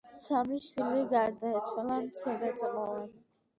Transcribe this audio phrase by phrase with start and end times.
[0.11, 3.15] სამი შვილი გარდაეცვალა მცირეწლოვანი.